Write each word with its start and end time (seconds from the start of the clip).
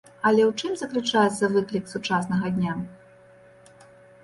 Але 0.27 0.41
ў 0.45 0.51
чым 0.61 0.71
заключаецца 0.79 1.51
выклік 1.59 1.85
сучаснага 1.93 2.53
дня? 2.57 2.75